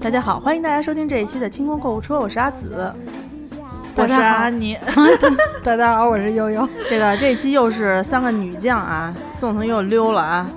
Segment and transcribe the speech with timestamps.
[0.00, 2.88] 大家好，欢迎大家收听这一期的清空购物车，我是阿紫。
[3.96, 4.78] 我是阿妮，
[5.64, 6.68] 大家好，我是悠悠。
[6.88, 10.48] 这个这一期又是三个女将啊，宋腾又溜了啊。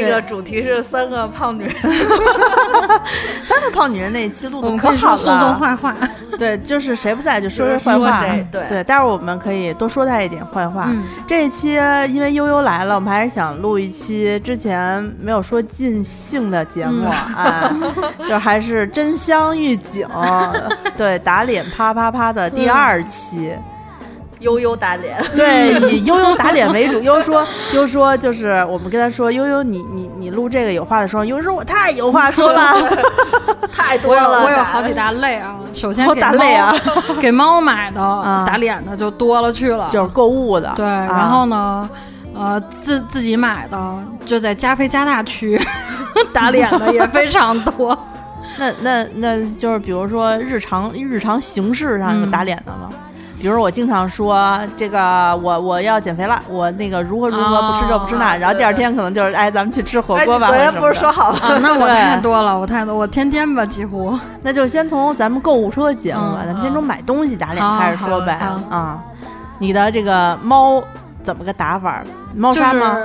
[0.00, 1.74] 那个主题是三个胖女人，
[3.44, 5.18] 三个胖女人那一期录的可好了。
[5.18, 5.94] 说宋坏话，
[6.38, 8.20] 对，就是谁不在就说说坏话。
[8.50, 10.90] 对对，待会儿我们可以多说他一点坏话。
[11.26, 11.74] 这一期
[12.08, 17.74] 因为悠悠来了，我们还是想录一期之前没有说尽兴的节目啊，
[18.28, 20.06] 就还是真香预警，
[20.96, 23.52] 对，打脸啪啪啪的第二期。
[24.44, 27.00] 悠悠打脸， 对，以悠悠打脸为主。
[27.00, 32.74] 悠说，悠说，就是我们跟他说，悠悠，你你你录这个有话的时候，悠说我太有话说了，
[33.74, 34.44] 太多了。
[34.44, 36.74] 我有好几大类啊，首先给猫
[37.20, 38.00] 给猫买的
[38.46, 40.72] 打脸的就多了去了，就是购物的。
[40.76, 41.88] 对，然后呢，
[42.34, 45.60] 呃，自自己买的就在加菲加大区
[46.32, 47.98] 打脸的也非常多。
[48.56, 52.88] 那那那就是比如说日常日常形式上有打脸的吗？
[53.44, 60.46] 比如我经常说这个，我我要减肥了，我那个如何如何不吃这不吃那，然后第二天可能就是哎，咱们去吃火锅吧。
[60.46, 61.58] 昨天不是说好了？
[61.58, 64.18] 那我 太多了，我太多，我天天吧几乎。
[64.40, 68.32] 那就先从咱们购物车节目吧，咱们先从买东西打脸开始说呗
[68.70, 68.98] 啊。
[69.58, 70.82] 你的这个猫
[71.22, 72.02] 怎么个打法？
[72.34, 72.96] 猫砂吗？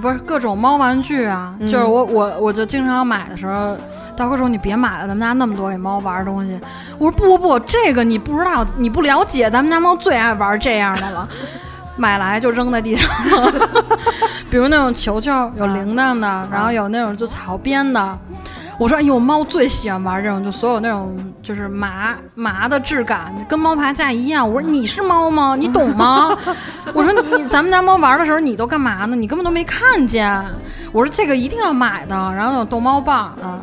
[0.00, 3.76] 不是各种猫玩具啊，就是我我我就经常买的时候。
[4.16, 6.58] 大哥说：“你别买了，咱们家那么多给猫玩的东西。”
[6.98, 11.28] 我说：“不不不，这个你不知道，你不了解，咱们家猫最爱玩这样的了，
[11.96, 13.08] 买来就扔在地上。
[14.50, 18.18] 比如那种球球，有铃铛的，然后有那种就草编的。
[18.78, 24.48] 我说：哎呦，猫最喜欢玩这种，就所有那种就是麻麻的质感，跟猫爬架一样。
[24.48, 25.56] 我说你是猫吗？
[25.58, 26.36] 你懂吗？
[26.94, 29.16] 我说你咱们家猫玩的时候，你都干嘛呢？
[29.16, 30.32] 你根本都没看见。
[30.92, 33.58] 我说这个一定要买的，然后有逗猫棒啊。”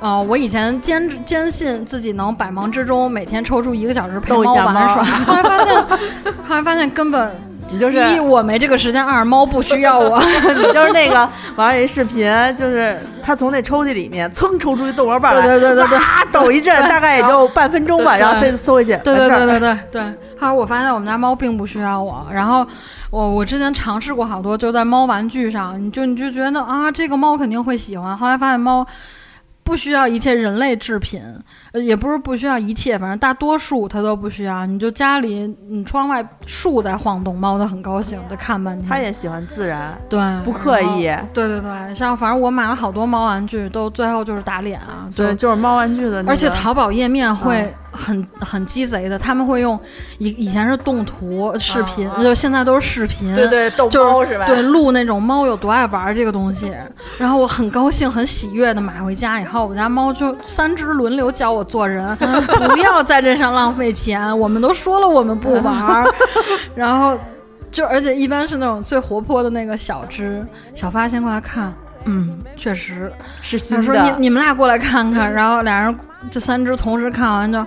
[0.00, 5.82] 哦，我以前坚坚信自己能百忙之中每天抽出一个小时陪猫玩耍，后来发现，
[6.46, 7.34] 后来发现根本
[7.70, 10.20] 你就是一我没这个时间，二猫不需要我，
[10.56, 15.98] 你就是那个玩一视频，就是他从那抽屉里面噌抽出一逗猫棒来，对对对对，
[16.30, 20.02] 抖一阵，大概也就半分钟吧，然后再缩回去，对对对对对对。
[20.38, 22.66] 后来我发现我们家猫并不需要我，然后
[23.10, 28.86] 我我之前尝试过好多，就在猫玩具上，你就你就觉得啊，这个猫肯定会喜欢，后来发现猫。
[29.64, 31.22] 不需要一切人类制品，
[31.72, 34.66] 呃，也不是不需要一切，反正大多数它都不需要。
[34.66, 38.88] 你就家里，你窗外树在晃动，猫都很高兴的看半天。
[38.88, 41.04] 它也喜欢自然，对，不刻意。
[41.32, 45.08] 对对对，像反正我买了好多猫玩具，都最后就是打脸啊。
[45.16, 46.22] 对，就是猫玩具的。
[46.28, 47.74] 而且淘宝页面会。
[47.96, 49.78] 很很鸡贼的，他们会用
[50.18, 54.46] 以以前是动图视频，就现在都是视频，对对，逗猫是吧？
[54.46, 56.72] 对，录那种猫有多爱玩这个东西，
[57.18, 62.16] 然后我很高兴、很喜悦的买回家以后，我们家猫就三只轮流教我做人，
[62.70, 64.36] 不要在这上浪费钱。
[64.38, 66.04] 我们都说了我们不玩，
[66.74, 67.18] 然后
[67.70, 70.44] 就而且一般是那种最活泼的那个小只，
[70.74, 71.72] 小发先过来看。
[72.06, 73.10] 嗯，确实
[73.40, 73.82] 是新的。
[73.82, 75.96] 说你你们俩过来看看，然后俩人
[76.30, 77.66] 这三只同时看完就啊，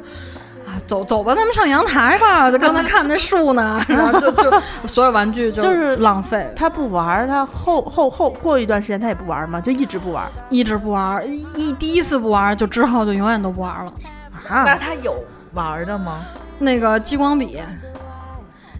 [0.86, 2.52] 走走吧，咱们上阳台吧。
[2.52, 6.52] 就刚才看那树呢，然后就就 所有玩具就是浪费。
[6.56, 9.60] 他不玩，他后后后过一段时间他也不玩嘛？
[9.60, 11.24] 就一直不玩，一直不玩。
[11.56, 13.94] 一第一次不玩，就之后就永远都不玩了。
[14.48, 14.64] 啊？
[14.64, 15.16] 那他有
[15.54, 16.20] 玩的吗？
[16.60, 17.60] 那个激光笔。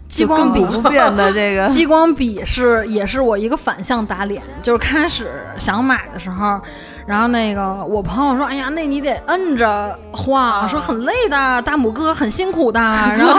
[0.08, 6.58] 激光笔不变的这个 激光笔是也是我一个反向打脸，就是开始想买的时候，
[7.06, 12.80] 然后那个我朋友说：“哎呀，那你得摁着画，说很累的，大拇哥很辛苦的。
[12.80, 13.34] ”然后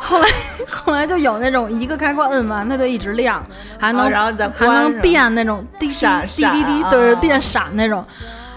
[0.00, 0.28] 后来
[0.68, 3.44] 后来就有那种一个开关摁完它就一直亮，
[3.78, 4.10] 还能
[4.52, 5.94] 还能变那种滴滴
[6.26, 8.04] 滴滴滴，对，变闪那种。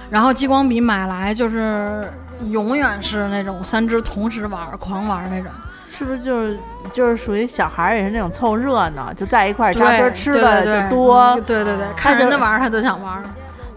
[0.10, 2.12] 然后激光笔买来就是
[2.50, 5.52] 永远是那种三只同时玩狂玩那种。
[5.88, 6.60] 是不是就是
[6.92, 13.24] 就是属于小孩也是那种凑热闹，就在一块儿扎堆吃的就多，对对对，看人的玩他都想玩，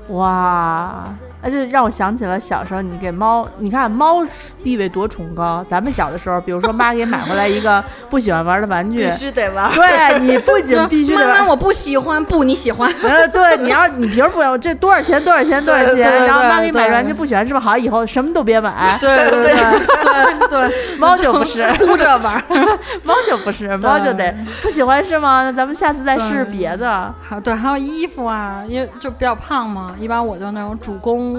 [0.09, 1.05] 哇。
[1.43, 4.25] 而且让我想起了小时候，你给猫，你看猫
[4.63, 5.65] 地位多崇高。
[5.69, 9.73] 咱们小的时候，比如说妈给买回来一个不喜欢玩的玩具，必须得玩。
[9.75, 12.93] 对你不仅必须得玩，妈妈我不喜欢，不你喜欢。
[13.03, 15.23] 呃，对，你要你平时不要这多少钱？
[15.25, 15.65] 多少钱？
[15.65, 16.27] 多少钱？
[16.27, 17.65] 然后妈给你买玩具不喜欢是不是？
[17.65, 18.99] 好，以后什么都别买。
[19.01, 22.43] 对对对对， 猫就不是 哭着玩，
[23.03, 25.43] 猫就不是，猫就得不喜欢是吗？
[25.45, 27.15] 那咱们下次再试试别的。
[27.23, 31.30] 好，对，还有衣服啊，因为就比较胖嘛，一般我就那种主攻。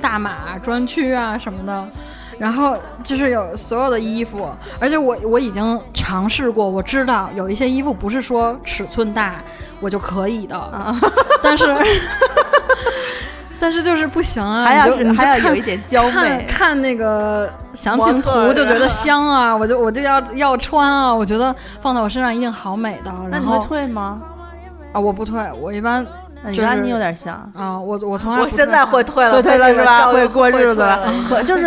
[0.00, 1.88] 大码专区啊什么的，
[2.38, 4.50] 然后就是有所有的衣服，
[4.80, 9.36] 而且我我已经尝试过，我知道有一些衣服不是说尺寸大
[9.80, 10.94] 我就可以的，
[11.42, 11.64] 但是
[13.60, 16.44] 但是就是不行啊，还要你就是你就看还要有一点娇看媚。
[16.48, 23.12] 看那个详情图就觉得啊香啊，我就我就要要穿啊，我觉得放在我身上一定好美的。
[23.30, 24.20] 那你会然后退吗？
[24.92, 27.34] 啊，我不退，我一般那你就是跟安妮有点像。
[27.54, 30.06] 啊，我我从来我现在不会退了，会退了是吧？
[30.12, 31.08] 会过日子了
[31.44, 31.66] 就是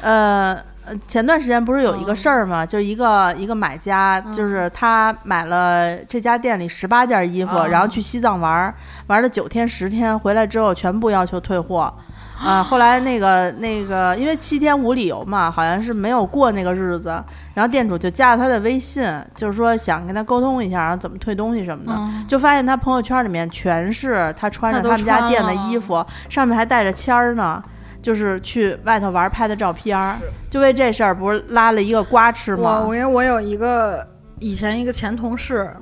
[0.00, 0.56] 呃。
[0.84, 2.66] 呃前段时间不是有一个事儿吗？
[2.66, 8.74] 就是一个一个买家，就是他买了这家店里十八件衣服，啊然后去西藏玩儿，
[9.06, 11.94] 玩了九天十天，回来之后全部要求退货。
[12.44, 17.08] 啊，后来那个那个，因为七天无理由嘛，好像是没有过那个日子，
[17.54, 19.04] 然后店主就加了他的微信，
[19.34, 27.62] 就是说想跟他沟通一下，然后怎么退东西什么的，嗯就发现他朋友圈里面全是他穿着他们家店的衣服，上面还带着签儿呢，
[28.02, 30.16] 就是去外头玩拍的照片儿。
[30.50, 32.84] 就为这事儿，不是拉了一个瓜吃吗？
[32.86, 34.06] 我因为我有一个
[34.38, 35.74] 以前一个前同事，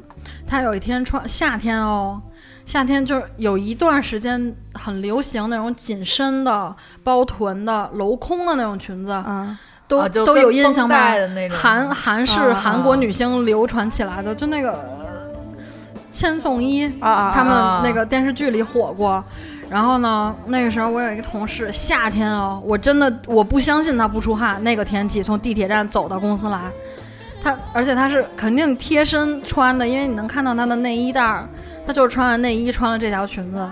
[0.46, 2.20] 他有一天穿夏天哦，
[2.70, 6.72] 夏天就是有一段时间很流行那种紧身的、
[7.02, 9.58] 包臀的、镂空的那种裙子，嗯，
[9.88, 11.12] 都、啊都有印象吧。
[11.50, 15.26] 韩韩式、啊韩国女星流传起来的，就那个呃
[16.12, 19.20] 千颂伊，啊啊，他们啊那个电视剧里火过。
[19.68, 26.60] 然后呢，那个时候我有一个同事，夏天哦，我真的我不相信他不出汗，那个天气从地铁站走到公司来，
[27.42, 31.48] 他而且他是肯定贴身穿的，因为你能看到他的内衣带儿，
[31.86, 33.68] 他就是穿了内衣，穿了这条裙子。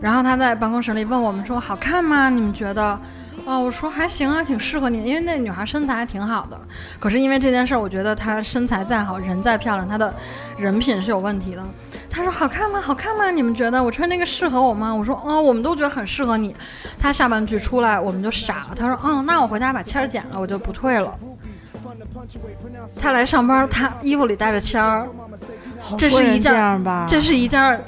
[0.00, 2.30] 然后他在办公室里问我们说：“好看吗？
[2.30, 2.98] 你们觉得？”
[3.46, 6.60] 哦，我说还行啊，挺适合你，因为那女孩身材还挺好的。
[6.98, 10.14] 可是因为这件事儿，我觉得她身材再好，人再漂亮，她的
[10.58, 11.62] 人品是有问题的。
[12.10, 12.78] 他说好看吗？
[12.80, 13.30] 好看吗？
[13.30, 14.94] 你们觉得我穿这个适合我吗？
[14.94, 16.54] 我说哦，我们都觉得很适合你。
[16.98, 18.76] 他下半句出来，我们就傻了。
[18.78, 21.18] 他说嗯，那我回家把签儿剪了，我就不退了。
[23.00, 25.08] 他来上班，他衣服里带着签儿，
[25.96, 26.52] 这是一件
[27.08, 27.80] 这是一件儿，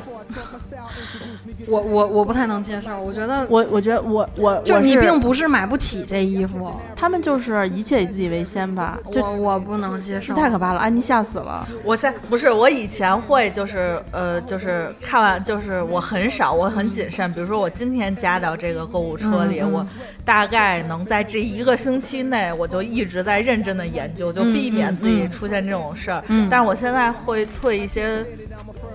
[1.68, 3.00] 我我我不太能接受。
[3.00, 10.34] 我觉得我我觉得我我就是你并不是买不起这衣服，他们就是一切以自己为先吧，就我我不能接受。
[10.34, 11.66] 太可怕了，安妮吓死了。
[11.84, 19.86] 我现不是我以前会就是呃就是看完就是我很少我很谨慎，比如说我今天加到这个购物车里，我
[20.24, 26.24] 大概能在这一个星期内，我就一直在认真的研究，就避免自己出现这种事儿。
[26.28, 28.24] 嗯但是我现在会退一些，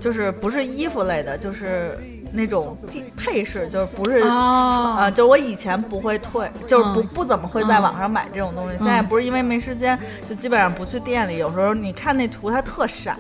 [0.05, 1.97] 就是不是衣服类的，就是。
[2.37, 8.77] 那种地配饰就是不是哦呃，就我以前不会退，就是不、嗯不怎么会在网上买这种东西。
[8.77, 9.97] 现在不是因为没时间，
[10.27, 11.37] 就基本上不去店里。
[11.37, 13.17] 有时候你看那图它特闪，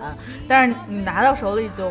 [0.49, 1.89] 但是你拿到手里就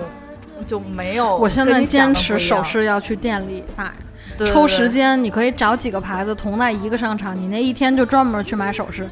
[0.67, 1.35] 就没有。
[1.39, 3.91] 我现在坚持首饰要去店里买。
[4.37, 9.09] 对抽时间，你可以找几个牌子同在一个商场，你那一天就专门去买首饰。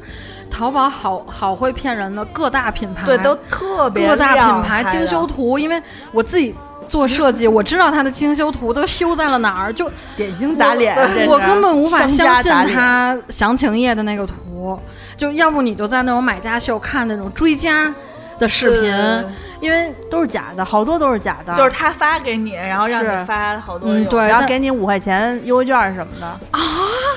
[0.49, 3.05] 淘宝好好会骗人的，各大品牌。
[3.05, 5.81] 对都特别各大品牌精修图，因为
[6.11, 6.53] 我自己
[6.87, 10.95] 做设计，我知道它的精修图都修在了哪儿，就典型打脸，
[11.27, 12.75] 我根本无法相信家打脸。
[12.75, 14.79] 它详情页的那个图，
[15.17, 17.91] 就要不你就在那种买家秀看那种追加
[18.37, 19.23] 的视频，对
[19.63, 23.89] 因为都是假的，好多都是假的，就是他发给你，然后让你发好多。
[23.91, 26.59] 嗯对，然后给你五块钱优惠券什么的啊。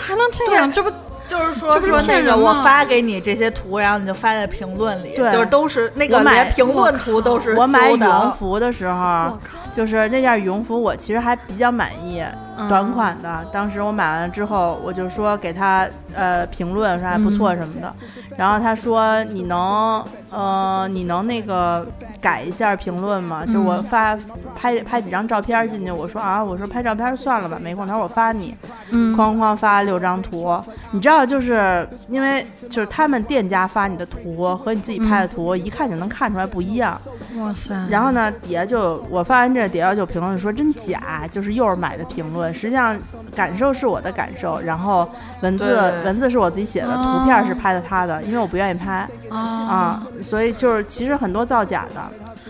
[0.00, 0.88] 还能这样，这不
[1.26, 5.32] 就是说说那个我发给你这些图，然后你就发在评论里，对。
[5.32, 9.38] 就是都是那个买连评论图都是我买羽绒服的时候
[9.72, 12.22] 就是那件羽绒服，我其实还比较满意，
[12.56, 12.68] 嗯。
[12.68, 13.46] 短款的。
[13.52, 17.92] 当时我买完了之后，我就说给他呃评论说还不错什么的，
[18.36, 21.86] 然后他说你能呃你能那个
[22.20, 23.44] 改一下评论吗？
[23.44, 24.16] 就我发
[24.54, 27.86] 拍拍几张照片进去，我说啊，我说拍照片算了吧，没空。
[27.86, 28.56] 他说我发你，
[28.90, 30.58] 嗯，哐哐发六张图，
[30.96, 36.98] 你知道，就是因为就是他们店家发你的图和你自己拍的图，一看就能看出来不一样。
[37.36, 42.52] 哇塞，然后呢，底下就我发完这，底下就评论说真假，就是又是买的评论。
[42.54, 42.98] 实际上
[43.34, 45.06] 感受是我的感受，然后
[45.42, 52.00] 文字文字是我自己写的，图片是拍的他的，因为我不愿意拍啊，啊，所以就是其实很多造假的。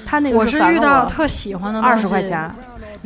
[0.07, 2.49] 他那个我是遇到特喜欢的二十块钱，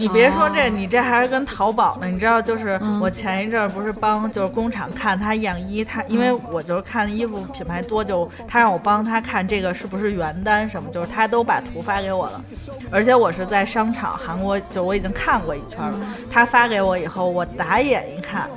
[0.01, 2.07] 你别说哦这，你这还是跟淘宝呢。
[2.07, 12.43] 你知道，就是嗯我前一阵儿不是帮就是工厂看他样衣，他因为我就是看衣服品牌多，就他让我帮他看这个是不是原单什么，就是他都把图发给我了。
[12.91, 16.01] 而且我是在商场韩国，就我已经看过一圈了。
[16.31, 18.49] 他发给我以后，我打眼一看。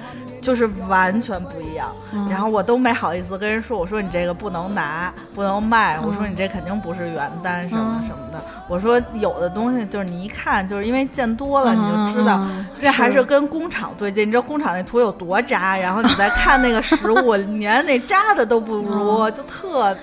[0.44, 1.88] 就是完全不一样，
[2.30, 14.26] 然后我都没好意思跟人说，我说你这个不能拿，不能卖，我说你这肯定不是原单什么什么的，我说有的东西就是你一看，就是因为见多了你就知道，嗯这还是跟工厂对接。
[14.26, 19.96] 你知道工厂那图有多渣，然后你再看那个实物， 连那渣的都不如，就特，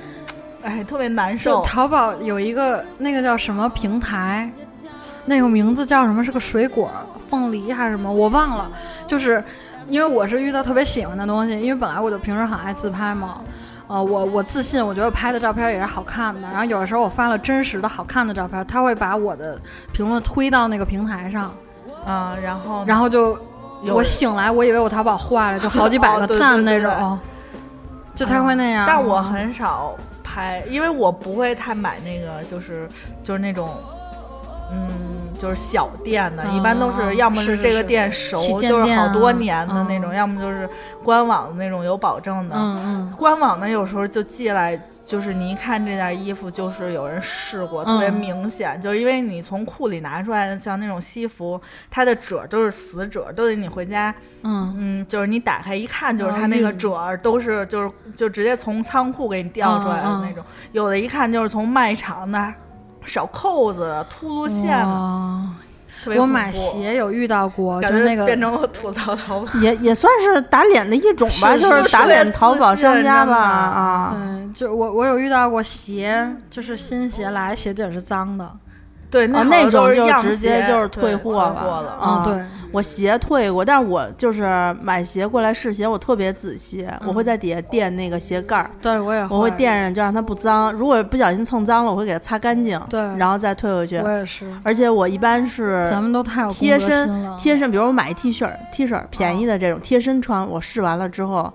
[0.63, 1.63] 哎，特别难就受。
[1.63, 4.51] 淘宝有一个那个叫什么平台，
[5.27, 6.25] 那个名字叫什么？
[6.25, 6.91] 是个水果
[7.29, 8.71] 凤梨还是什么，我忘了。
[9.07, 9.43] 就是
[9.89, 13.41] 因为我是遇到特别喜欢的东西，因为本来我就平时很爱自拍嘛。
[13.89, 16.43] 呃，我我自信，我觉得拍的照片也是好看的。
[16.43, 19.61] 然后有的时候我发了真实的好看的照片，他会把我的
[19.93, 21.53] 评论推到那个平台上，
[22.07, 23.37] 嗯，然后然后就
[23.87, 27.19] 我醒来，我以为我淘宝坏了，就好几百个 赞那种，
[28.15, 28.85] 就他会那样。
[28.87, 32.89] 但我很少拍，因为我不会太买那个，就是
[33.25, 33.69] 就是那种，
[34.71, 34.89] 嗯。
[35.41, 40.69] 就是小店的，一般都是要么是这个店熟，就是好多年的那种，要么就是
[41.03, 42.55] 官网的那种有保证的。
[42.55, 43.15] 嗯嗯。
[43.17, 51.59] 官网的有时候就寄来，就是你一看这件衣服，就是有人试过，特别明显，就是因为你从库里拿出来的，像那种西服，
[51.91, 62.53] 它的褶都是死褶，都得你回家，嗯嗯，就是你打开一看，就是它那个褶都是，就是就直接从仓库给你调出来的那种，有的一看就是从卖场的。
[63.05, 64.87] 少扣子、秃噜线，
[66.19, 74.17] 我买鞋有遇到过，就是那个变成了吐槽淘宝，也也算是打脸的一种吧，就是打脸淘宝商家吧啊。
[74.17, 78.51] 对，就我我有遇到过鞋，就是新鞋来，鞋底是脏的，
[79.11, 82.45] 对，那那种就直接就是退货了，嗯，对。
[82.73, 84.45] 我鞋退过，但是我就是
[84.81, 90.73] 买鞋过来试鞋，我特别仔细，我会在底下垫那个鞋盖儿，对我也我会垫上，就让它不脏。
[90.75, 93.99] 如果不小心蹭脏了，我会给它擦干净，对，然后再退回去。
[93.99, 101.53] 我也是，而且我一般是咱们都太有贴身，贴身，比如我买一 T 恤，T 恤便宜的这种贴身穿，我试完了之后，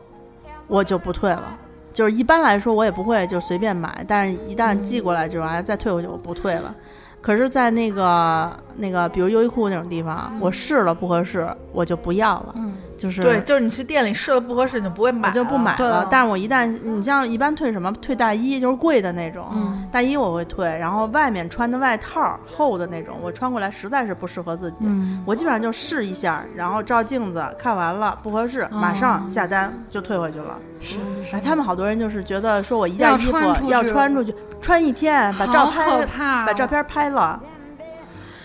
[0.68, 1.58] 我就不退了。
[1.94, 6.76] 就是一般来说，我也不会就随便买，但是一旦寄过来这玩意儿再退回去，我不退了。
[7.26, 12.54] 可是，在那个那个，比如优衣库那种地方，我试了不合适，我就不要了。
[12.56, 16.08] 嗯，就是对，就是你去店里试了不合适，你就不会买，就不买了。
[16.10, 19.46] 但是我一旦你像一般退什么退大衣，就是贵的那种，
[19.92, 20.66] 大衣我会退。
[20.66, 24.86] 然后外面穿的外套厚的那种，我穿过来实在是不适合自己，
[25.26, 30.58] 我基本上就试一下，然后照镜子看完了不合适，马上下单就退回去了。
[30.80, 30.98] 是，
[31.32, 33.38] 哎，他们好多人就是觉得说我一件衣服
[33.70, 34.34] 要穿出去。
[34.62, 36.06] 穿一天，把照拍，
[36.44, 37.40] 把照片拍了。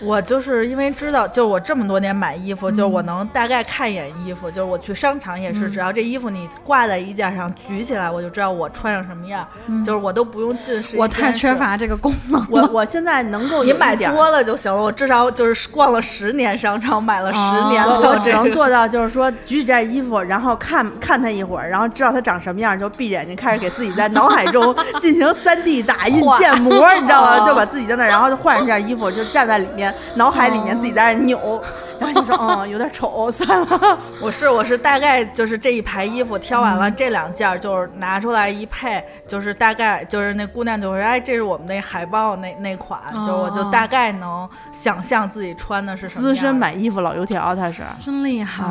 [0.03, 4.49] 我就是因为知道，就是我这么多年买衣服，就是我能大概看一眼衣服。
[4.49, 9.47] 就是我去商场也是，只要这衣服你挂在衣架上举起来，我就知道我穿上什么样。
[9.85, 10.97] 就是我都不用近视。
[10.97, 12.45] 我太缺乏这个功能。
[12.49, 14.81] 我 我现在能够你买多了就行了。
[14.81, 17.39] 我至少就是逛了十年商场，买了十
[17.69, 17.99] 年了。
[17.99, 27.45] 我只能做到就是说举起这衣服，然后看看它一会儿，然后知道它长什么样，就闭眼睛开始给自己在脑海中 进行三 D 打印建模，你知道吗？
[27.47, 30.71] 就把自己在那，然后就换上这件衣服，就站在里面，脑海里面。
[30.81, 31.61] 自己在那扭，
[31.99, 46.21] 然后就说：“嗯，有点丑， 算了。”我是我是大概就是这一排衣服挑完了，这两件就是拿出来一配，就是大概就是那姑娘就说：“哎，这是我们那海报那那款。”就我就大概能想象自己穿的是什么。
[46.21, 48.63] 资深买衣服老油条，他是真厉害。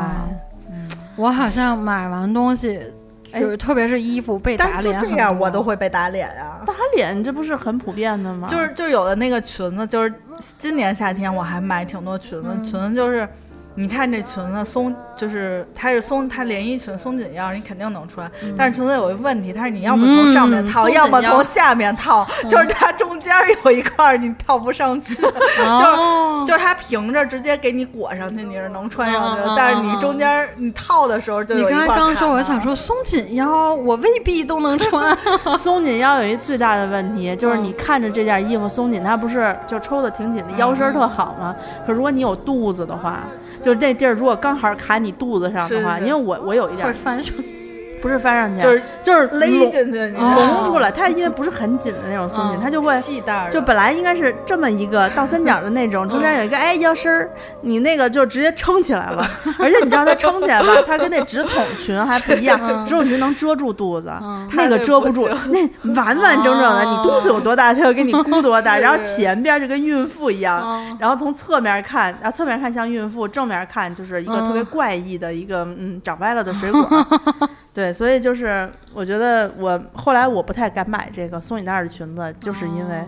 [0.68, 2.80] 嗯，我好像买完东西。
[3.32, 6.60] 就是特别是衣服被打脸，这样我都会被打脸呀！
[6.66, 8.48] 打脸这不是很普遍的吗？
[8.48, 10.12] 就是就有的那个裙子，就是
[10.58, 13.28] 今年夏天我还买挺多裙子，裙子就是。
[13.80, 18.30] 你看这裙子松，就是它是松，它连衣裙松紧腰，你肯定能穿。
[18.54, 23.34] 但是裙子有一个问题，它是你要么从上面套，要么从下面套，就是它中间
[23.64, 29.54] 有一块你套不上去， 就是就是它平着直接给你裹上去，你是能穿上去的。
[29.56, 35.16] 但是你中间你套的时候就你刚才刚说，我想说松紧腰，我未必都能穿。
[35.56, 41.56] 松紧腰有一最大的问题，就是你看着这件衣服松紧，它不是就抽的挺紧的，腰身特好吗？
[41.86, 43.26] 可如果你有肚子的话。
[43.62, 47.34] 就是那地儿，如果刚好卡你肚子上的话，因为我我有一点会翻上。
[48.00, 50.90] 不是翻上去，就是就是勒进去，隆出来。
[50.90, 57.30] 它因为不是很紧的那种松紧，它就会细带就本来应该是这么一个倒三角的那种， 中间有一个哎腰身儿，
[57.62, 59.26] 你那个就直接撑起来了。
[59.58, 64.12] 而且你知道它撑起来吧， 它跟那直筒裙还不一样，直筒裙能遮住肚子，
[64.52, 68.78] 那个遮不住，那完完整整的，你肚子有多大，它就给你箍多大。
[68.78, 76.88] 然后前边就跟孕妇一样，然后从侧面看，然后侧面看像孕妇，正面看就是一个特别怪异的一个嗯长歪了的水果。
[77.80, 83.02] 对，所以就是我觉得我后来我不太敢买这个松紧带的裙子，就是因为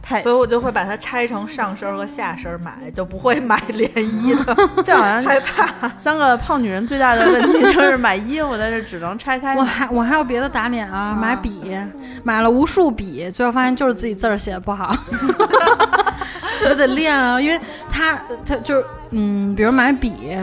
[0.00, 4.56] 太，所以我就会把它拆成上身和下身买，就不会买连衣的。
[4.84, 9.56] 这好像 害怕三个胖女人最大的问题就是买衣服，但是只能拆开。
[9.56, 11.76] 我还我还有别的打脸啊，买笔
[12.22, 14.94] 买了无数笔，最后发现就是自己字儿写的不好，
[16.70, 17.60] 我得练啊，因为
[17.90, 20.38] 他他就是嗯，比如买笔，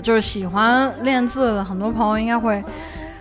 [0.00, 2.62] 就是喜欢练字的很多朋友应该会。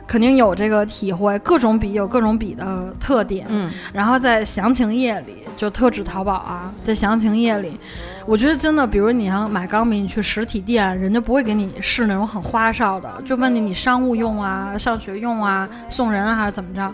[0.07, 3.45] 肯定有这个体会，各种笔有各种笔的特点。
[3.49, 7.79] 嗯，然后在详情页里，就特指淘宝啊，在详情页里，
[8.25, 16.93] 我觉得真的，比如你要买钢笔，你去实体店，人家不会给你试那种很花哨的，就问你你商务用啊、上学用啊、送人啊还是怎么着。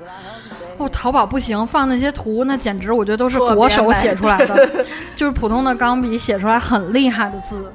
[0.78, 7.72] 哦，淘宝不行，放那些图，那简直我觉得都是国手写出来的， 就是普通的钢笔写出来很厉害的字。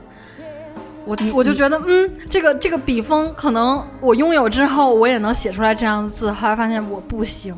[1.06, 6.32] 我我就觉得，嗯，这个这个笔锋可能我拥有之后，我也能写出来这样的字。
[6.32, 7.56] 后来发现我不行，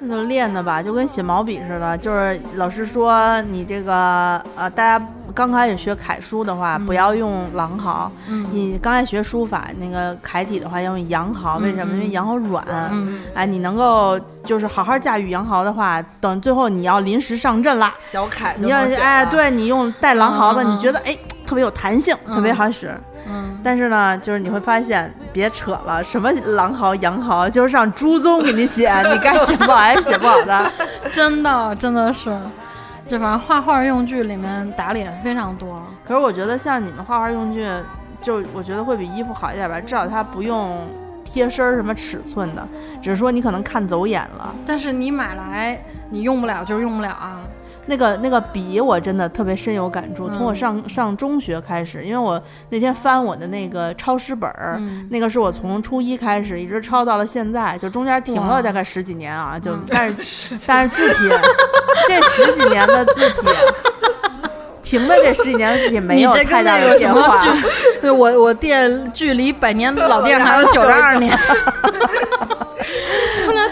[0.00, 1.96] 那就练的吧，就跟写毛笔似的。
[1.96, 8.10] 就是老师说你这个呃，大家刚开始学楷书的话，不要用狼毫。
[8.28, 11.58] 嗯，你刚才学书法那个楷体的话，要用羊毫。
[11.58, 11.94] 为什么？
[11.94, 12.66] 因为羊毫软。
[12.90, 21.16] 嗯，哎，你能够就是好好驾驭羊毫的话，等最后你要临时上阵了，小楷你要哎，对你用带狼毫的，你觉得哎。
[21.46, 22.92] 特别有弹性，特别好使。
[23.26, 30.70] 嗯，但是呢，就是你会发现，别扯了，什么狼毫、羊毫，就是让朱宗给你写，你该写不好还是写不好的。
[31.10, 32.38] 真的，真的是，
[33.08, 35.82] 这反正画画用具里面打脸非常多。
[36.06, 37.66] 可是我觉得像你们画画用具，
[38.20, 40.86] 就我觉得会比衣服好一点吧，至少它不用
[41.24, 42.68] 贴身儿什么尺寸的，
[43.00, 44.54] 只是说你可能看走眼了。
[44.66, 47.40] 但是你买来你用不了就是用不了啊。
[47.86, 61.28] 那个那个笔我真的特别深有感触，从我上上中学开始，因为我那天翻我的那个抄诗本儿，那个是我从初一开始一直抄到了现在，就中间停了大概十几年啊，就但 是但是字体
[62.08, 63.48] 这十几年的字体
[64.82, 67.44] 停的这十几年的字体没有太大的变化。
[68.00, 71.36] 对我我店距离百年老店 还有九十二年。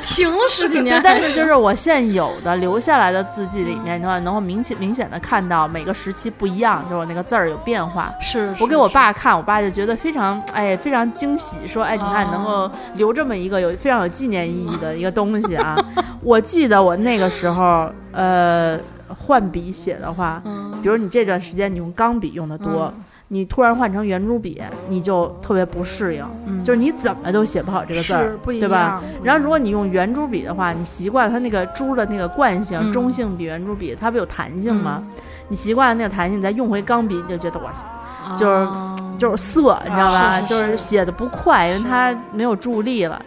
[0.03, 8.13] 停了十几年，但是就是我现有的留下来的字迹里面的话，能够明显明显的看到每个时期不一样，就是我那个字儿有变化。
[8.21, 15.77] 是我给我爸看，我爸就觉得非常哎非常惊喜，说哎你看能够留这么一个有非常有纪念意义的一个东西啊。
[16.21, 18.79] 我记得我那个时候呃
[19.09, 20.43] 换笔写的话，
[20.83, 22.93] 比如你这段时间你用钢笔用的多。
[23.33, 26.23] 你突然换成圆珠笔，你就特别不适应，
[26.63, 29.03] 就是你怎么都写不好这个字儿，对吧？
[29.23, 35.03] 然后如果你用圆珠笔的话，你习惯了它那个珠的那个惯性，中性笔、圆珠笔，它不有弹性吗？
[35.49, 38.69] 你习惯了那个弹性，你再用回钢笔，你就觉得我操，就是
[39.17, 40.39] 就是涩，你知道吧？
[40.43, 43.19] 就是写的不快，因为它没有助力了。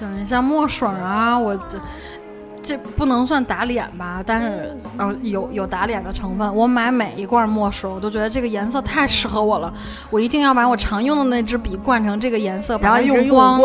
[0.00, 1.54] 对，像墨水啊，我。
[2.64, 6.56] 这不能算打脸吧，但是呃有有打脸的成分。
[6.56, 9.72] 我买每一罐墨水，我都觉得这个颜色太适合我了，
[10.10, 13.60] 我一定要把我常用的那支笔灌成这个颜色，把它用光。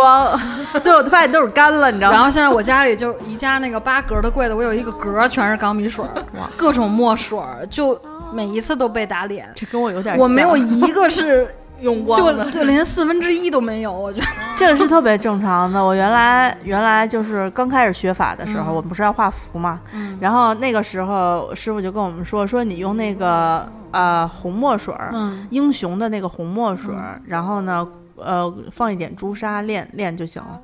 [0.81, 2.15] 最后发现都是干了，你知道吗？
[2.15, 6.05] 然后现在我家里就宜家那个八格的柜子，我有一个格全是钢笔水，
[6.57, 7.99] 各种墨水，就
[8.33, 9.49] 每一次都被打脸。
[9.55, 11.55] 这跟我有点，我没有一个是。
[11.81, 15.83] 用光就就连四分之一都没有，我觉得 这个是特别正常的。
[15.83, 19.79] 我原来原来就是刚开始学法的时候，我们不是要画符嘛，
[20.19, 25.13] 然后那个时候师傅就跟我们说，说你用那个呃红墨水儿，
[25.49, 27.87] 英雄的那个红墨水儿，然后呢
[28.17, 30.59] 呃放一点朱砂练练就行了。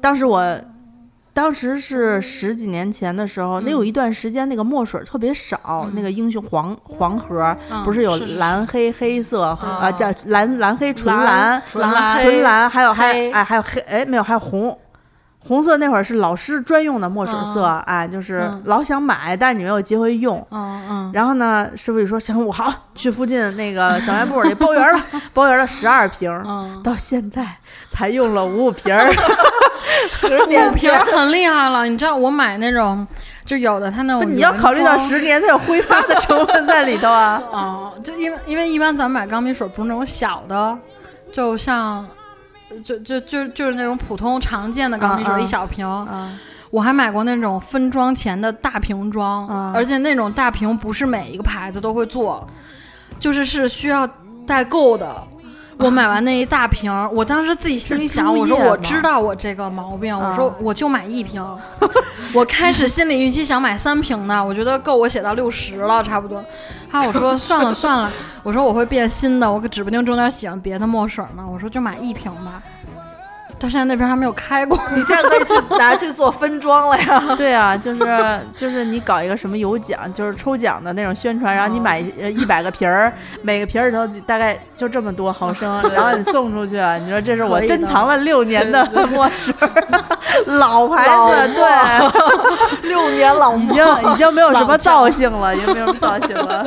[0.00, 0.42] 当时我。
[1.32, 14.76] 当时是十几年前的时候，那有一段时间那个墨水特别少，那个英雄黄黄盒不是有蓝黑黑色啊，叫蓝蓝黑纯蓝纯蓝纯蓝，还有还哎还有黑哎没有还有红。
[15.42, 20.46] 红色那会儿是老师专用的墨水色哎，就是老想买，但是你没有机会用。
[20.50, 21.10] 嗯嗯。
[21.14, 26.30] 然后呢，师傅就说：“行，我好去附近那个小卖部里包圆了，包圆了十二瓶，
[26.84, 27.46] 到现在
[27.88, 28.94] 才用了五瓶。
[30.08, 33.06] ”十年瓶很厉害了，你知道我买那种，
[33.44, 37.42] 就有的它那种，你要考虑到十年它有挥发的成分在里头啊。
[37.50, 40.78] 哦，就因为因为一般咱们买钢笔水不是那种小的，
[41.32, 42.06] 就像，
[42.84, 45.88] 就就就就是那种普通常见的钢笔水一小瓶。
[46.70, 52.46] 我还买过那种分装前的大瓶装，而且那种大瓶不是每一个牌子都会做，
[53.18, 54.08] 就是是需要
[54.46, 55.20] 代购的。
[55.84, 61.44] 我买完那一大瓶，我当时自己心里想，我说我知道我这个毛病，我说我就买一瓶。
[62.34, 66.44] 我开始心理预期想买三瓶的，我觉得够我写到六十了，差不多。
[66.90, 68.12] 哈，我说算了算了，
[68.42, 71.42] 我说我会变新的，我可指不定中间喜欢别的墨水呢。
[71.50, 72.62] 我说就买一瓶吧。
[73.60, 77.22] 到现在那边还没有开过，你现在可以去拿去做分装了呀。
[77.36, 78.00] 对啊，就是
[78.56, 89.54] 就是你搞一个什么有奖，就是抽奖的那种宣传，然后你买一百个瓶儿，每个瓶儿里头大概就这么多毫升，然后你送出去，你说这是我珍藏了六年的墨水，
[90.46, 96.64] 老牌子，对，六年老已经已经没有什么造型了，已经没有什么造型了。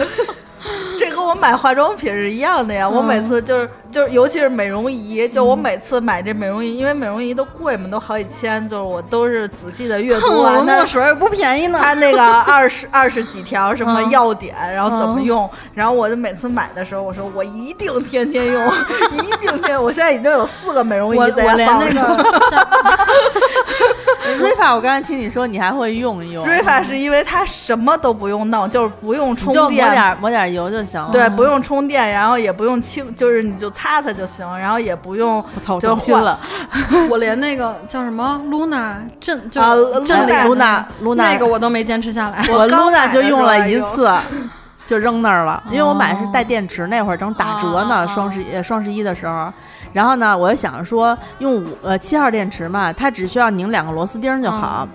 [0.99, 3.67] 这跟我买化妆品是一样的呀，我每次就是。
[3.93, 11.79] 就是尤其是美容仪，就我每次买这美容仪，因为美容仪都贵嘛，都好几千，就是我都是仔细的阅读完那个水也不便宜呢。
[11.79, 18.65] 它那个 二十二十几条什么要点，然后怎么用，然后我就每次买的时候，我说我一定天天用，
[19.13, 19.81] 一定天。
[19.81, 22.25] 我现在已经有四个美容仪在家放着。
[24.39, 26.43] 瑞法，我刚才听你说你还会用一用。
[26.45, 31.09] 瑞法是因为它什么都不用弄，就是不用充电，抹点抹点油就行了。
[31.11, 35.43] 对，不用充电，然后也不用清，就是你就擦它就行，然后也不用。
[35.55, 36.39] 我操，我心了。
[37.09, 39.61] 我连那个叫什么 Luna 镇就
[40.05, 42.45] 震那个 Luna Luna 那个我都没坚持下来。
[42.49, 44.09] 我 Luna 就用了一次，
[44.85, 49.51] 就扔那儿了，因为我买的是带电池，那会儿正打折呢，双十一双十一的时候。
[49.91, 54.87] 然后呢，我就想着说用五呃七号电池嘛，它只需要拧两个螺丝钉就好。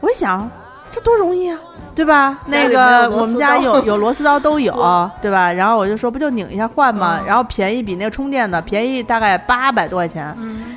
[0.00, 0.48] 我想，
[0.90, 1.58] 这多容易啊，
[1.94, 2.38] 对吧？
[2.46, 4.74] 那个我们家有有螺丝刀都有，
[5.20, 5.52] 对吧？
[5.52, 10.24] 然后我就说不就拧一下换吗，然后便宜比那个充电的便宜大概八百多块钱。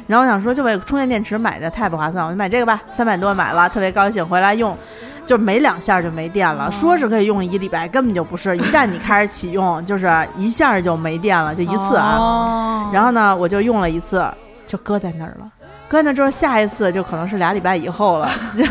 [0.08, 4.78] 然后我想说就为充电电池买的太不划算，我就买这个吧，三百多买了，特别高兴，回来用。
[5.26, 8.58] 就没两下就没电了，说是可以用一礼拜，根本就不是。
[8.58, 12.90] 一旦你开始启用，就是一下就没电了，就一次啊。
[12.92, 14.26] 然后呢，我就用了一次，
[14.66, 15.46] 就搁在那儿了。
[15.90, 18.30] 搁那之后，下一次就可能是俩礼拜以后了。
[18.56, 18.64] 就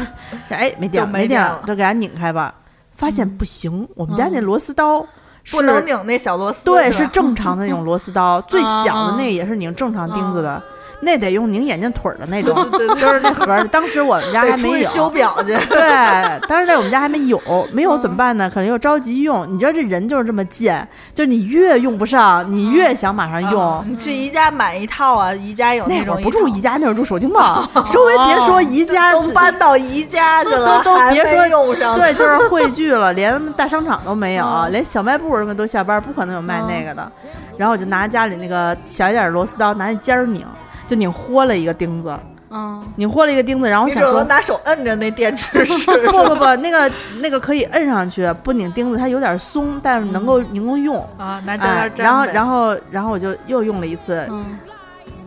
[0.55, 2.55] 哎，没电，没电了，就给它拧开吧。
[2.95, 5.05] 发现不行，我们家那螺丝刀
[5.51, 6.65] 不能拧那小螺丝。
[6.65, 10.63] 对，是正常的那种螺丝刀， 最小的那也是拧正常钉子的。
[11.01, 13.67] 那得用拧眼镜腿儿的那种，就是那盒儿。
[13.69, 14.89] 当时我们家还没有。
[14.89, 15.57] 修表去。
[15.69, 17.41] 对，当时在我们家还没有，
[17.73, 18.51] 没有怎么办呢？
[18.53, 19.47] 可能又着急用。
[19.53, 23.85] 你知道这人就是这么贱，就是你越用不上，你越想马上用。
[23.89, 26.21] 你去宜家买一套啊，宜家有那种。
[26.23, 27.63] 不住宜家，那会儿住手经贸。
[27.87, 31.97] 稍微别说宜家，都搬到宜家去了，都别说用上。
[31.97, 37.13] 对， 就是汇聚了，连大商场都没有，连小卖部什么都下班，不可能有卖那个的。
[37.57, 40.45] 然后我就拿家里那个小一点的螺丝刀，拿那尖儿拧。
[40.88, 42.18] 就拧豁了一个钉子，
[42.51, 50.96] 嗯，拧豁了一个钉子，然后我想说拿手摁着那电池是， 不不不，那个那个可以摁上去，不拧钉子，它有点松，但是能够能够用。
[51.18, 54.27] 啊，拿胶然后然后然后我就又用了一次，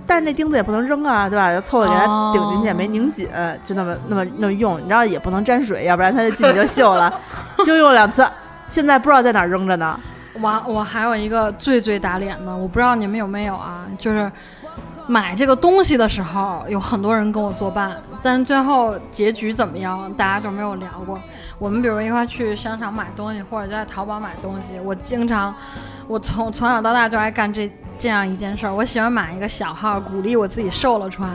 [0.07, 1.53] 但是那钉子也不能扔啊，对吧？
[1.53, 3.29] 就凑合给它顶进去，没拧紧，
[3.63, 7.13] 就那么那么那么用，你知道也不能沾水，要不然它就进去就锈了，
[7.63, 8.27] 就用两次，
[8.67, 9.97] 现在不知道在哪扔着呢。
[10.41, 14.29] 我我还有一个最最打脸的，我不知道你们有没有啊，就是。
[15.11, 21.19] 买这个东西的时候，有很多人跟我作伴，但最后结局怎么样，大家就没有聊过。
[21.59, 25.53] 我们比如一块去商场买东西，或者就在淘宝买东西，我经常，
[26.07, 27.69] 我从 从小到大就爱干这
[27.99, 28.73] 这样一件事儿。
[28.73, 31.29] 我喜欢买一个小号，鼓励我自己瘦了穿。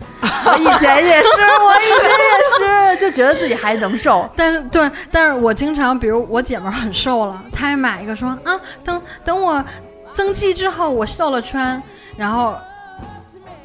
[0.20, 1.28] 我以前也是，
[1.62, 4.28] 我以前也是，就觉得自己还能瘦。
[4.36, 9.64] 但是对，但是我经常，比如我姐们很瘦了，她也买一个说啊，等等我
[10.12, 11.82] 增肌之后我瘦了穿，
[12.18, 12.54] 然后。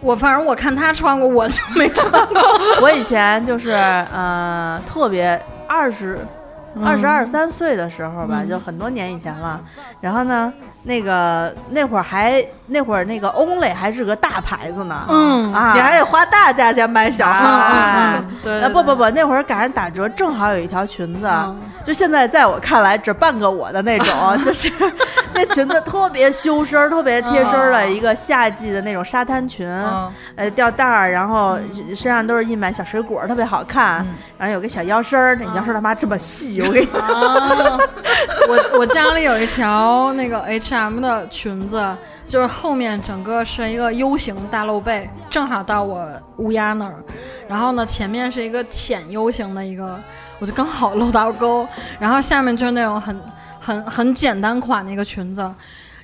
[0.01, 2.41] 我反正我看他穿过，我就没穿过。
[2.81, 6.19] 我以前就是呃，特别二十
[6.83, 9.59] 二十二三岁的时候吧，就很多年以前了。
[9.99, 10.51] 然后呢，
[10.83, 15.05] 那个那会儿还那会儿那个 Only 还是个大牌子呢。
[15.10, 17.47] 嗯啊，你还得花大价钱买小号。
[17.47, 21.29] 啊对，不不不，那会儿赶上打折，正好有一条裙子。
[21.84, 24.71] 就现在在我看来，只半个我的那种，就是。
[25.32, 29.65] 那裙子特别修身，特别贴身的一个夏季的那种沙滩裙，
[30.36, 31.58] 呃，吊带儿，然后
[31.95, 34.05] 身上都是印满小水果，特别好看。
[34.38, 37.01] 然后有个小腰身儿，那腰身他妈这么细，我跟你讲。
[38.49, 41.95] 我我家里有一条那个 H&M 的裙子，
[42.29, 46.95] 就是后面整个是一个 U 型大露背，正好到我乌鸦那儿。
[47.49, 49.99] 然后呢，前面是一个浅 U 型的一个，
[50.39, 51.67] 我就刚好露到沟。
[51.99, 53.19] 然后下面就是那种很。
[53.61, 55.53] 很很简单款的一个裙子，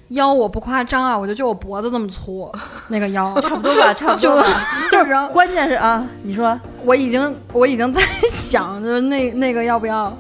[0.09, 2.51] 腰我不夸张啊，我觉得就我脖子这么粗，
[2.89, 4.43] 那个腰 差不多吧，差不多。
[4.91, 10.15] 就就关键是啊，你说我已经我已经在 想，就是那那个要不要，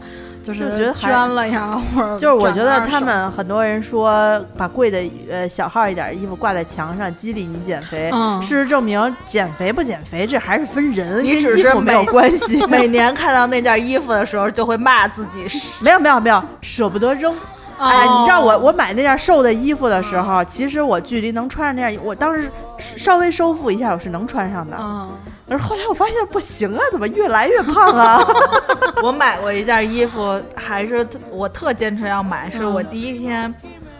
[0.45, 12.63] 就是觉得捐了呀，或者就是我觉得他们很多人说把贵的呃小号一点衣服挂在墙上激励你减肥，事实证明减肥不减肥这还是分人，你只是没有关系。
[12.69, 15.47] 每年看到那件衣服的时候就会骂自己，
[15.81, 17.35] 没有没有没有舍不得扔。
[17.77, 24.77] 哎，你知道我我买那件瘦的衣服的时候，其实我距离能穿上那件，我当时稍微收腹一下，我是能穿上的。
[24.79, 25.09] 嗯，
[25.49, 28.19] 是后来我发现不行啊，怎么越来越胖啊？
[29.03, 33.53] 我买过一件衣服，还是我特坚持要买，是我第一天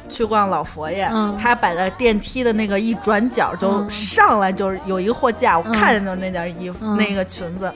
[0.09, 1.07] 去逛老佛爷，
[1.39, 7.71] 他摆在电梯的那个一转角就上来就是有一个货架，我看见就是那件衣服那个裙子。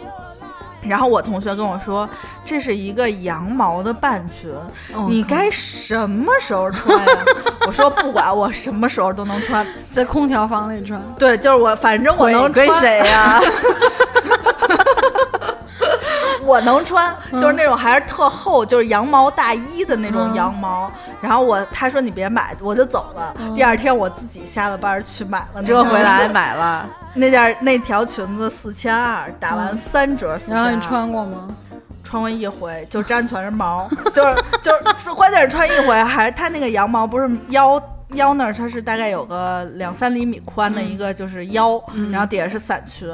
[0.90, 2.10] 然后我同学跟我说，
[2.44, 4.50] 这是一个羊毛的半裙，
[4.94, 7.26] 哦你该什么时候穿呀？
[7.68, 9.66] 我说不管，我什么时候都能穿。
[9.92, 13.40] 在空调房里穿，对，就是我，反正我能谁呀？
[16.50, 20.92] 我能穿，就是那种还是特厚，就是羊毛大衣的那种嗯羊毛。
[21.22, 23.34] 然后我他说你别买，我就走了。
[23.56, 30.64] 第二天我自己下了班去买了折回来买了， 那件那条裙子四千二，打完三折四千二。
[30.64, 31.48] 然后你穿过吗？
[32.04, 37.80] 穿过一回，就粘全是毛， 就是就是关键是穿一回，还是它那个羊毛不是腰
[38.16, 43.08] 腰那儿，它是大概有个两三厘米宽的一个就是腰，然后底下是伞裙，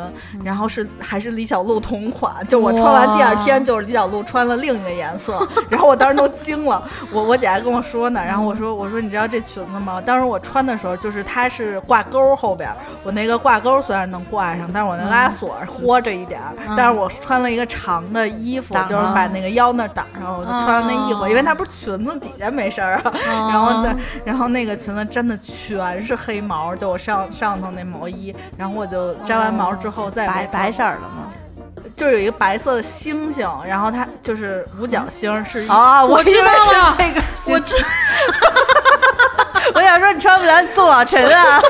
[0.44, 6.82] 然后是还是李小璐同款，就我穿完第二天就是李小璐穿了另一个颜色， 然后我当时都惊了，
[7.12, 10.02] 我我姐还跟我说呢，然后我说我说你知道这裙子吗？
[10.02, 12.70] 当时我穿的时候就是它是挂钩后边，
[13.04, 31.34] 我那个挂钩虽然能挂上，但是我那拉锁豁着一点儿，但是我穿了一个长的衣服，挡就是把那个腰那儿挡上，我就穿了那衣服，因为它不是裙子底下没事儿啊，然后那，然后那个裙子真的全是黑毛，就我上上头那毛衣，然后我就粘完毛之后再白白色儿的吗？
[31.98, 37.76] 就有一个白色的星星，然后它就是五角星是啊哦，我知道了是这个我星，知
[39.74, 41.60] 我想说你穿不了宋老陈啊。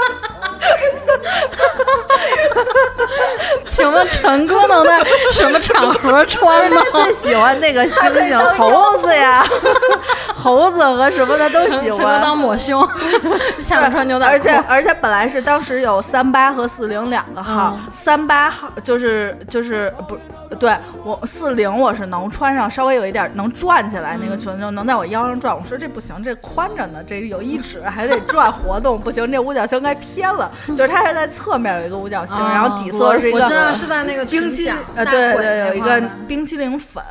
[3.68, 5.00] 请问陈哥能在
[5.32, 6.82] 什么场合穿呢？
[6.94, 9.44] 最喜欢那个星星，猴子呀，
[10.34, 12.22] 猴子和什么的都喜欢。
[12.22, 12.88] 当抹胸，
[13.62, 20.18] 下面穿牛仔裤，而且而且本来是当时有三八和四零两个号，嗯三八号就是就是不。
[20.56, 25.56] 对我四零我是能穿上，稍微有一点能转起来那个裙子，就能在我腰上转。
[25.56, 30.52] 我说这不行，这宽着呢，这有一指还得转活动，不行，这五角星该偏了。
[30.70, 37.04] 就是它是在侧面有一个五角星，哦然后底色是一我知道个是在那个冰淇淋呃，大对对，有一个冰淇淋粉。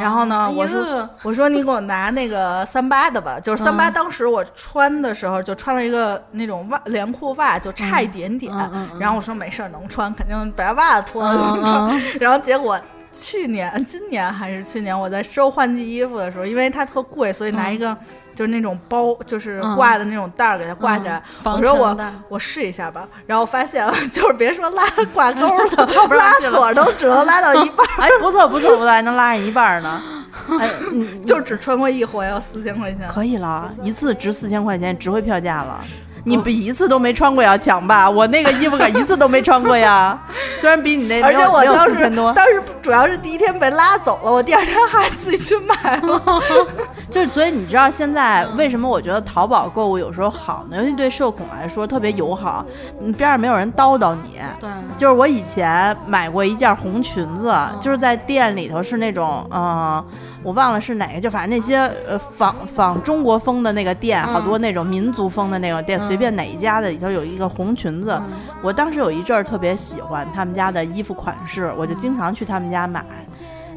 [0.00, 3.88] 然后呢，哎我说我说你给我拿那个三八的吧，就是三八。
[3.88, 8.52] 嗯当时我穿的时候就穿了一个那种袜连裤袜，就差一点点。
[8.98, 12.02] 然后我说没事儿，能穿，肯定把袜子脱了能嗯穿。
[12.18, 12.78] 然后结果。
[13.12, 17.96] 去年、今年还是去年，我在收换季衣服的时候，因为它特贵，所以拿一个
[18.34, 21.22] 就是那种包，就是嗯挂的那种袋儿给它挂起来。
[21.44, 21.96] 我说我
[22.28, 30.02] 我试一下吧，然后发现了， 就是别说拉挂钩 了，拉锁都只能拉到一半儿，哎，不错不错不错，还能拉上一半儿呢。
[30.58, 33.06] 哎，嗯，就只穿过一回，要四千块钱。
[33.06, 35.80] 可以了，一次值四千块钱，值回票价了。
[36.24, 38.08] 你比一次都没穿过要强吧？
[38.08, 40.16] 我那个衣服可一次都没穿过呀，
[40.56, 46.42] 虽然比你那而且我当时四千多，当时主要是第一天被拉走了，我第二天还自己去买了。
[47.08, 50.76] 就是所以你知道现在为什么我觉得淘宝购物有时候好呢？
[50.78, 52.64] 尤其对社恐来说特别友好，
[53.00, 54.40] 嗯，边上没有人叨叨你。
[54.58, 60.04] 对，就是我以前买过一件红裙子，就是在店里头是那种，嗯、
[60.42, 61.76] 我忘了是哪个，就反正那些
[62.06, 68.20] 呃仿仿中国风的那个店，嗯好多那种民族风的那种店，随便哪一家的里头有一个红裙子。
[68.62, 73.04] 我当时有一阵儿特别喜欢他们家的衣服款式，我就经常去他们家买。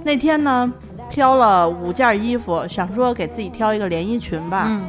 [0.04, 0.72] 那天呢，
[1.10, 4.66] 挑了五件衣服，想说给自己挑一个连衣裙吧。
[4.68, 4.84] 嗯，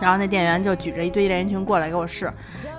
[0.00, 2.32] 然后那店员就举着一堆连衣裙过来给我试，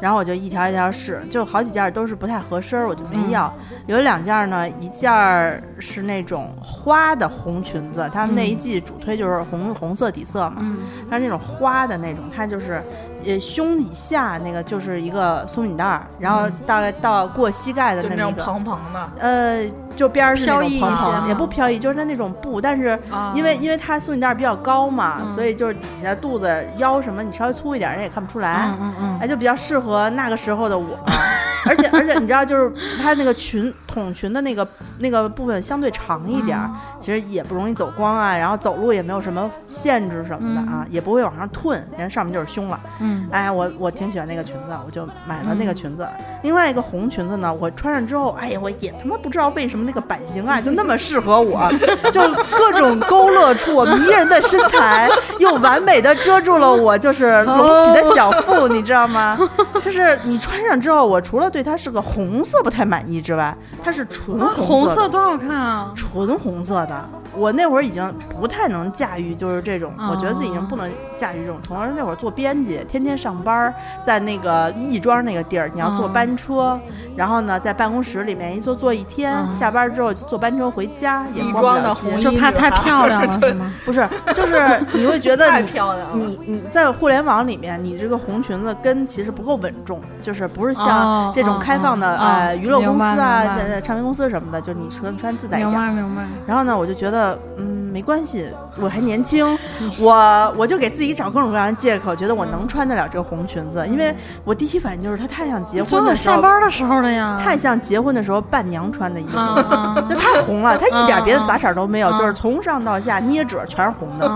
[0.03, 3.53] 然后我就一条一条试，就好几件都是不太合身儿，我就没要。
[3.87, 12.83] 有两件呢，一件儿是那种花的红裙子，他们那一季主推就是红红色底色嘛，嗯它是那种花的那种，它就是
[13.25, 18.33] 呃胸以下那个就是一个松紧带儿，然后大概到过膝盖的就那种。
[18.33, 30.97] 蓬蓬的，呃，就边儿是那种蓬蓬，也不飘逸，就是它那种布，但是啊因为因为它松紧带儿比较高嘛，嗯所以就是底下肚子腰什么你稍微粗一点，人也看不出来，嗯嗯嗯，哎，就比较适合那个时候的我。
[31.65, 34.67] 而且而且你知道，就是他那个群筒裙的那个
[34.99, 42.79] 那个部分相对长一点儿，其实也不容易走光啊，然后走路也没有什么限制什么的啊，也不会往上褪，人上面就是胸了。
[42.99, 46.07] 嗯哎，我我挺喜欢那个裙子，我就买了那个裙子。
[46.41, 51.71] 另外一个红裙子呢，我穿上之后，哎呀，我也他妈不知道为什么那个版型啊，就那么适合我，
[52.11, 52.21] 就
[52.57, 59.37] 各种勾勒出我迷人的身材，又完美的遮住了我就是隆起的小腹，你知道吗？
[59.81, 65.91] 就是你穿上之后，我除了对它是个红色不太满意之外，它是纯红色的，多好看啊！
[65.95, 67.09] 纯红色的。
[67.35, 71.57] 我那会儿已经不太能驾驭，就是这种，我觉得自己已经不能驾驭这种。
[71.63, 76.79] 同时那会儿做编辑，天天上班，在那个亦庄那个地儿，你要坐班车，
[77.15, 83.73] 然后呢，在办公室里面一坐坐一天，下班之后就坐班车回家，也装的红衣 就怕太漂亮了， 是吗？
[83.83, 86.15] 不是，就是你会觉得 太漂亮了。
[86.15, 95.69] 你你在互联网里面，你这个红裙子跟其实不够稳重，就是不是像这种开放的呃娱乐公司啊、唱片公司什么的，就你穿穿自在一点。
[95.69, 96.23] 明白明白。
[96.47, 98.47] 然后呢，我就觉得嗯没关系，
[98.79, 99.57] 我还年轻，
[99.99, 114.27] 我我就给自己找各种各样的借口，觉得我能穿得了这个红裙子，因为我第一反应就是它太像结婚的时候下班的时候的呀，太像结婚的时候伴娘穿的衣服，就太红了，它一点别的杂色都没有，就是从上到下捏褶全是红的，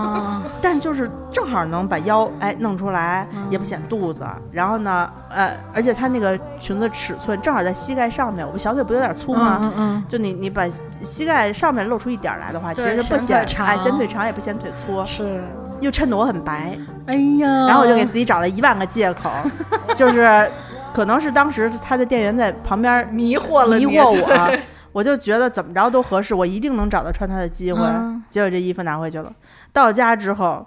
[0.60, 9.58] 但就是正好能把腰哎弄出来，也不显肚子，然后呢呃，而且它那个裙子尺寸正好在膝盖上面，我小腿不有点粗吗？
[9.62, 10.68] 嗯嗯，就你你把
[11.02, 15.42] 膝盖上面露出一点来的话，其实不显哎显腿长也不显腿粗，是。
[15.80, 19.30] 又衬得我很白，哎呀，然后我就给自己找了一万个借口，
[19.94, 20.50] 就是
[20.92, 24.58] 可能是当时他的店员在旁边迷惑了迷惑我，
[24.90, 27.80] 我就觉得怎么着都合适，我一定能找到穿它的机会。
[28.28, 29.32] 结果这衣服拿回去了，
[29.78, 30.66] 到家之后，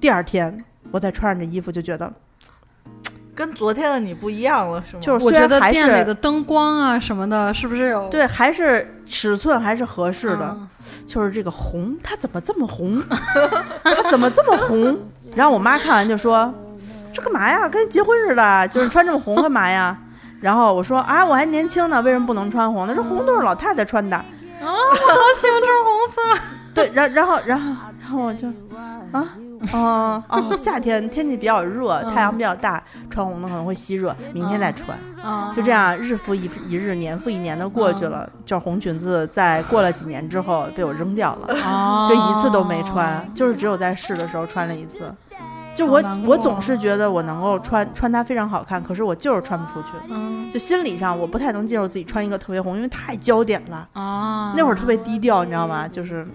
[0.00, 2.10] 第二天我再穿上这衣服就觉得。
[3.34, 5.02] 跟昨天的你不一样了，是吗？
[5.02, 8.08] 就是我觉得店里的灯光啊什么的，是不是有？
[8.08, 10.56] 对，还是尺寸还是合适的。
[11.06, 13.02] 就是这个红，它怎么这么红？
[13.84, 14.98] 它怎么这么红？
[15.34, 16.50] 然后我妈看完就说
[17.12, 17.68] ：“这干嘛呀？
[17.68, 19.98] 跟结婚似的，就是穿这么红干嘛呀？”
[20.40, 22.86] 然后我说：“啊，我还年轻呢，为什么不能穿红？
[22.86, 24.24] 那这红都是老太太穿的。”啊，
[24.64, 26.55] 我好喜欢穿红色。
[26.76, 28.46] 对，然然后然后然后我就
[29.12, 29.26] 啊。
[29.72, 34.96] 哦哦， 夏天天气比较热，太阳比较大，穿红的可能会吸热，明天再穿。
[35.54, 45.10] 就这样，日复一一日，年复一年的过去了，就红裙子在过了几年之后被我扔掉了，就一次都没穿，就是只有在试的时候穿了一次。
[45.76, 49.88] 就我我总是觉得我能够穿穿它非常好看，可是我就是穿不出去。
[50.52, 53.86] 就心理上我不太能接受自己穿一个特别红，因为太焦点了。
[54.56, 55.86] 那会儿特别低调，你知道吗？
[55.86, 56.26] 就是。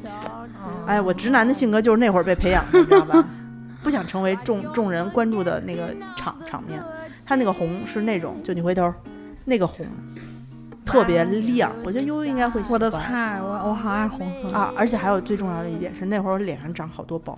[0.86, 3.25] 哎，我直男的性格就是那会儿被培养的，你知道吧？
[3.84, 6.80] 不想成为众众人关注的那个场场面。
[7.25, 8.93] 他那个红是那种，就你回头，
[9.45, 9.86] 那个红
[10.86, 11.71] 特别亮。
[11.84, 12.73] 我觉得悠悠应该会喜欢。
[12.73, 14.71] 我的菜，我我好爱红色啊！
[14.75, 17.38] 而且还有最重要的一点是，那会儿我脸上长好多包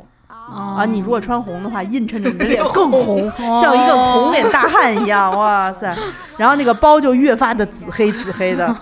[0.51, 0.85] 啊！
[0.85, 5.31] 你如果穿红的话，映衬着你的脸更红， 像一个红脸大汉一样。
[5.37, 5.95] 哇塞！
[6.37, 8.75] 然后那个包就越发的紫黑紫黑的。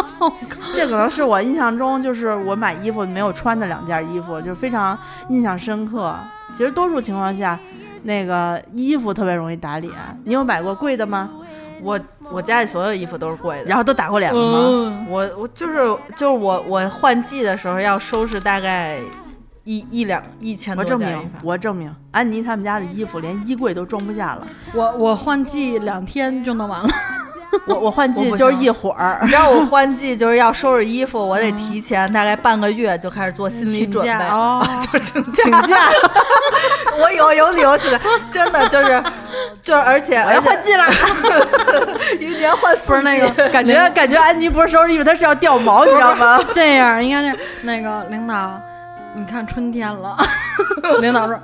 [0.74, 6.14] 这可能是我印象中，就是我买衣服没有穿的两件衣服，就是非常印象深刻。
[6.52, 7.58] 其实多数情况下，
[8.02, 9.92] 那个衣服特别容易打脸。
[10.24, 11.30] 你有买过贵的吗？
[11.82, 15.06] 我我家里所有衣服都是贵的，然后都打过脸了吗？
[15.08, 15.74] 我我就是
[16.16, 18.98] 就是我我换季的时候要收拾大概
[19.66, 20.94] 一一两一千多件。
[20.94, 24.46] 我证明，我证明，安妮他们家的衣服连衣柜都装不下了。
[24.72, 26.88] 我我换季两天就弄完了。
[27.66, 34.24] 我我换季就是一会儿，你知道我换季就是要收拾衣服，我得提前大概半个月就开始做心理准备，
[34.92, 35.88] 就请请假。
[37.00, 37.98] 我有有理由请假，
[38.30, 39.02] 真的就是
[39.62, 40.84] 就是，而且我要换季了，
[42.20, 46.38] 一年换四季那个，感觉感觉安妮不是收拾衣服，她是要掉毛，你知道吗？
[46.52, 48.60] 这样应该是那个领导，
[49.16, 50.16] 你看春天了，
[51.00, 51.38] 领导说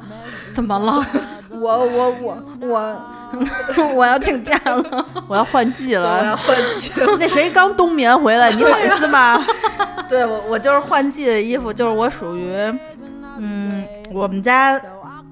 [0.53, 1.05] 怎么了？
[1.51, 3.03] 我我我我。
[3.97, 6.93] 我要请假了，我要换季了，我要换季。
[7.19, 8.51] 那谁刚冬眠回来？
[8.53, 9.43] 你好意思吗？
[10.07, 12.55] 对，我我就是换季的衣服，就是我属于，
[13.39, 14.79] 嗯，我们家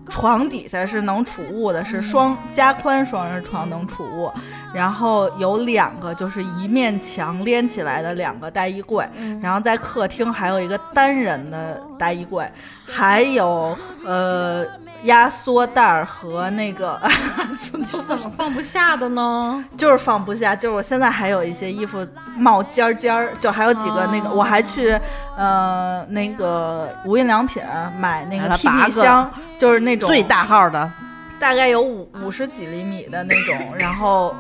[0.09, 4.31] 床底下是能储物的，是双加宽双人床能储物，
[4.75, 9.09] 然后有两个就是一面墙连起来的两个大衣柜，
[9.41, 12.51] 然后在客厅还有一个单人的大衣柜，
[12.91, 14.67] 还有呃。
[15.05, 17.01] 压缩袋和那个
[17.89, 19.65] 是怎么放不下的呢？
[19.75, 24.95] 就是放不下，就是我现在还有一些衣服冒尖尖儿，就还有几个那个，我还去
[25.39, 27.63] 呃那个无印良品
[27.99, 30.93] 买那个 PP 箱，就是那种最大号的，
[31.41, 34.37] 大概有五五十几厘米的那种，然后。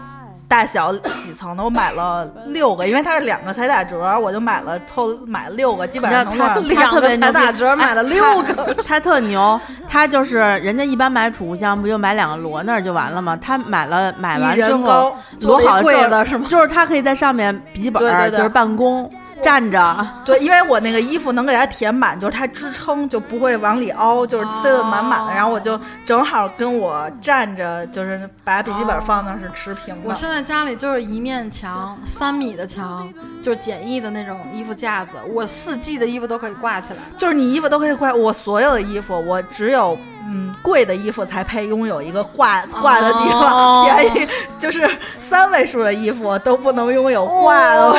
[0.50, 6.54] 大小几层的，我买了六个，因为它是两个才打折，我就买了凑买了六个，基本上能他
[6.88, 13.38] 特别牛打折买了六个，他特牛，他就是人家一般买储物箱不就买两个摞那儿就完了吗？
[13.40, 16.48] 他买了买完之后摞好贵的是吗？
[16.50, 19.08] 就是他可以在上面笔记本就是办公。
[19.42, 20.07] 站着。
[20.24, 25.33] 对，因为我那个衣服能给它填满，就是它支撑就不会往里凹，就是塞得满满的。
[25.33, 30.03] 然后我就正好跟我站着，就是把笔记本放那是持平的。
[30.05, 33.12] 我现在家里就是一面墙，三米的墙，
[33.43, 36.99] 就是简易的那种衣服架子，我四季的衣服都可以挂起来。
[37.16, 47.93] 就是你衣服都可以挂，我所有的衣服，我只有嗯贵的衣服才配拥有一个挂挂的地方，便宜就是三位数的衣服都不能拥有挂的。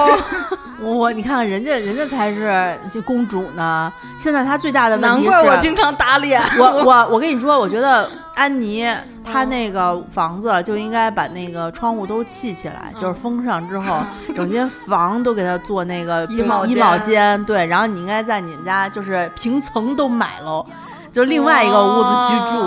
[0.84, 3.92] 我你看看人家，人家才是公主呢。
[4.18, 6.42] 现在她最大的问题是，难怪我经常打脸。
[6.58, 8.84] 我我我跟你说，我觉得安妮
[9.24, 14.00] 她那个房子就应该把那个窗户都砌起来，就是封上之后，
[14.36, 17.44] 整间房都给她做那个衣帽衣帽间。
[17.46, 20.66] 对，然后你应该在你们家就是平层都买喽，
[21.12, 22.64] 就另外一个屋子居住。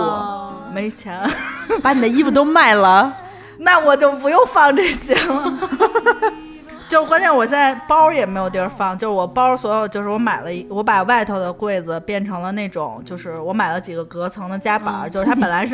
[0.73, 1.21] 没钱，
[1.81, 3.13] 把你的衣服都卖了，
[3.59, 5.53] 那我就不用放这些了。
[6.87, 8.95] 就关键，我现在包也没有地儿放。
[8.97, 15.63] 就是我包所有，就是我买了一，我把外头的柜子变成了那种，就是我买了几个隔层的夹板，就是它本来是。